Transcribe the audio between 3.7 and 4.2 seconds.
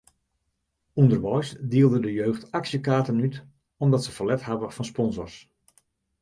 omdat se